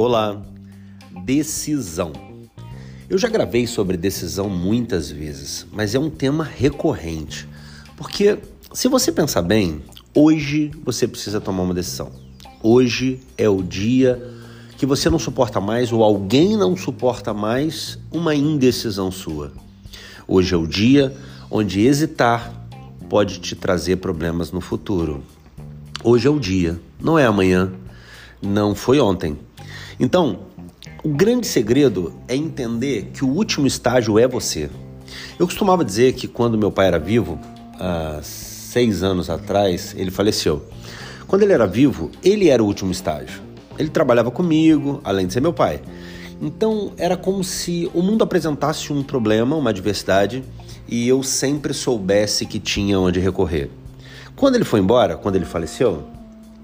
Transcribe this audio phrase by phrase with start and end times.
[0.00, 0.40] Olá,
[1.24, 2.12] decisão.
[3.10, 7.48] Eu já gravei sobre decisão muitas vezes, mas é um tema recorrente.
[7.96, 8.38] Porque,
[8.72, 9.82] se você pensar bem,
[10.14, 12.12] hoje você precisa tomar uma decisão.
[12.62, 14.22] Hoje é o dia
[14.76, 19.52] que você não suporta mais ou alguém não suporta mais uma indecisão sua.
[20.28, 21.12] Hoje é o dia
[21.50, 22.68] onde hesitar
[23.08, 25.24] pode te trazer problemas no futuro.
[26.04, 27.72] Hoje é o dia, não é amanhã,
[28.40, 29.36] não foi ontem.
[29.98, 30.40] Então,
[31.02, 34.70] o grande segredo é entender que o último estágio é você.
[35.38, 37.38] Eu costumava dizer que quando meu pai era vivo,
[37.78, 40.64] há seis anos atrás, ele faleceu.
[41.26, 43.40] Quando ele era vivo, ele era o último estágio.
[43.78, 45.80] Ele trabalhava comigo, além de ser meu pai.
[46.40, 50.44] Então era como se o mundo apresentasse um problema, uma adversidade,
[50.86, 53.70] e eu sempre soubesse que tinha onde recorrer.
[54.36, 56.04] Quando ele foi embora, quando ele faleceu,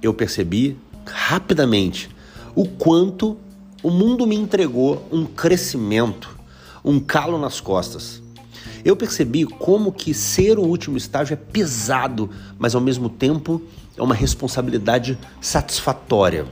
[0.00, 2.08] eu percebi rapidamente
[2.54, 3.36] o quanto
[3.82, 6.38] o mundo me entregou um crescimento,
[6.84, 8.22] um calo nas costas.
[8.84, 13.62] Eu percebi como que ser o último estágio é pesado, mas ao mesmo tempo
[13.96, 16.46] é uma responsabilidade satisfatória.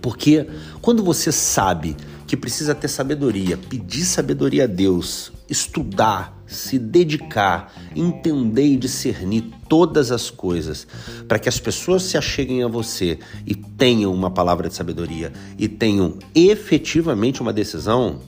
[0.00, 0.46] Porque
[0.80, 8.66] quando você sabe que precisa ter sabedoria, pedir sabedoria a Deus, estudar, se dedicar, entender
[8.66, 10.86] e discernir todas as coisas,
[11.26, 15.68] para que as pessoas se acheguem a você e tenham uma palavra de sabedoria e
[15.68, 18.20] tenham efetivamente uma decisão,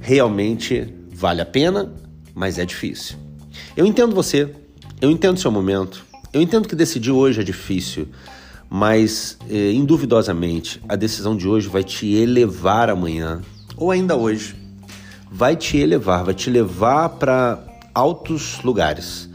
[0.00, 1.92] realmente vale a pena,
[2.34, 3.16] mas é difícil.
[3.76, 4.52] Eu entendo você,
[5.00, 8.08] eu entendo seu momento, eu entendo que decidir hoje é difícil,
[8.68, 13.40] mas eh, induvidosamente a decisão de hoje vai te elevar amanhã
[13.76, 14.65] ou ainda hoje
[15.30, 17.58] vai te elevar, vai te levar para
[17.94, 19.28] altos lugares.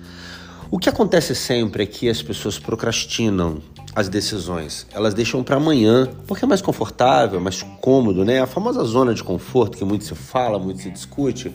[0.70, 3.62] O que acontece sempre é que as pessoas procrastinam
[3.94, 4.88] as decisões.
[4.94, 8.42] Elas deixam para amanhã, porque é mais confortável, é mais cômodo, né?
[8.42, 11.54] A famosa zona de conforto que muito se fala, muito se discute.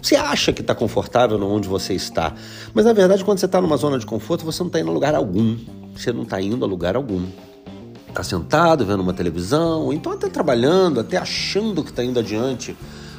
[0.00, 2.34] Você acha que está confortável onde você está,
[2.72, 4.94] mas na verdade, quando você está numa zona de conforto, você não está indo a
[4.94, 5.56] lugar algum.
[5.96, 7.26] Você não está indo a lugar algum.
[8.08, 12.76] Está sentado vendo uma televisão, ou então até trabalhando, até achando que está indo adiante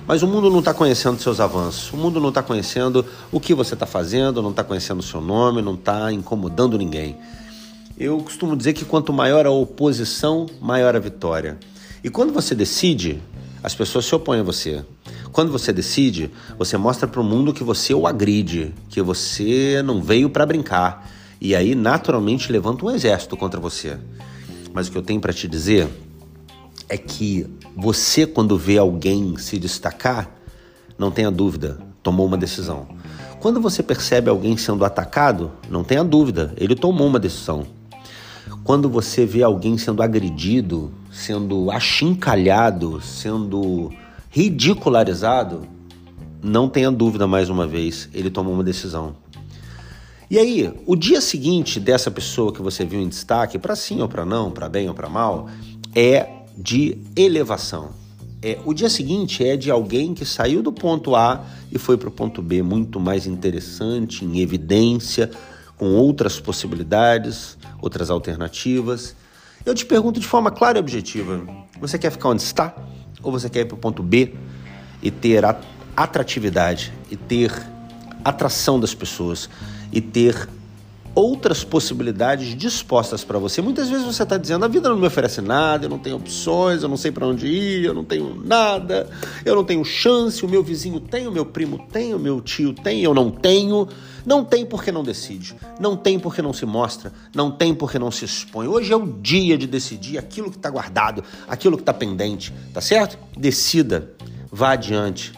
[0.07, 3.53] mas o mundo não está conhecendo seus avanços, o mundo não está conhecendo o que
[3.53, 7.17] você está fazendo, não está conhecendo o seu nome, não está incomodando ninguém.
[7.97, 11.57] Eu costumo dizer que quanto maior a oposição, maior a vitória.
[12.03, 13.21] E quando você decide,
[13.61, 14.83] as pessoas se opõem a você.
[15.31, 20.01] Quando você decide, você mostra para o mundo que você o agride, que você não
[20.01, 21.09] veio para brincar.
[21.39, 23.97] E aí, naturalmente, levanta um exército contra você.
[24.73, 25.87] Mas o que eu tenho para te dizer
[26.89, 30.29] é que você, quando vê alguém se destacar,
[30.97, 32.87] não tenha dúvida, tomou uma decisão.
[33.39, 37.65] Quando você percebe alguém sendo atacado, não tenha dúvida, ele tomou uma decisão.
[38.63, 43.91] Quando você vê alguém sendo agredido, sendo achincalhado, sendo
[44.29, 45.67] ridicularizado,
[46.41, 49.15] não tenha dúvida mais uma vez, ele tomou uma decisão.
[50.29, 54.07] E aí, o dia seguinte dessa pessoa que você viu em destaque, para sim ou
[54.07, 55.49] para não, para bem ou para mal,
[55.93, 57.91] é de elevação.
[58.41, 62.09] É, o dia seguinte é de alguém que saiu do ponto A e foi para
[62.09, 65.31] o ponto B, muito mais interessante, em evidência,
[65.77, 69.15] com outras possibilidades, outras alternativas.
[69.65, 71.41] Eu te pergunto de forma clara e objetiva:
[71.79, 72.75] você quer ficar onde está?
[73.21, 74.33] Ou você quer ir para o ponto B
[75.01, 75.43] e ter
[75.95, 77.51] atratividade, e ter
[78.25, 79.49] atração das pessoas,
[79.91, 80.49] e ter
[81.15, 83.61] outras possibilidades dispostas para você.
[83.61, 86.83] Muitas vezes você está dizendo: a vida não me oferece nada, eu não tenho opções,
[86.83, 89.09] eu não sei para onde ir, eu não tenho nada,
[89.45, 90.43] eu não tenho chance.
[90.45, 93.87] O meu vizinho tem, o meu primo tem, o meu tio tem, eu não tenho.
[94.25, 98.09] Não tem porque não decide, não tem porque não se mostra, não tem porque não
[98.09, 98.67] se expõe.
[98.67, 102.79] Hoje é o dia de decidir aquilo que está guardado, aquilo que está pendente, tá
[102.79, 103.17] certo?
[103.37, 104.13] Decida,
[104.49, 105.33] vá adiante,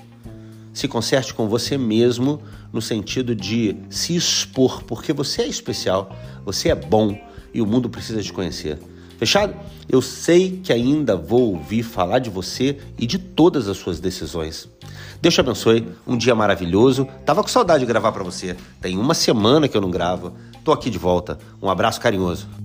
[0.76, 2.42] se conserte com você mesmo
[2.72, 6.14] no sentido de se expor, porque você é especial,
[6.44, 7.18] você é bom
[7.54, 8.78] e o mundo precisa te conhecer.
[9.18, 9.56] Fechado?
[9.88, 14.68] Eu sei que ainda vou ouvir falar de você e de todas as suas decisões.
[15.22, 17.08] Deus te abençoe, um dia maravilhoso.
[17.26, 18.58] Tava com saudade de gravar para você.
[18.82, 20.34] Tem uma semana que eu não gravo.
[20.66, 21.40] Tô aqui de volta.
[21.62, 22.65] Um abraço carinhoso.